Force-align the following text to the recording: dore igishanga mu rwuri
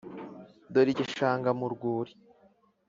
dore 0.73 0.89
igishanga 0.93 1.49
mu 1.59 1.67
rwuri 1.73 2.11